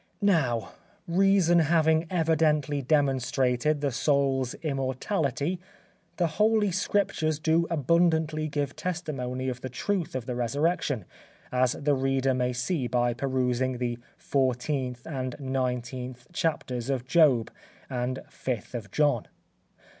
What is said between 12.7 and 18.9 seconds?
by perusing the 14th and 19th chapters of Job and 5th of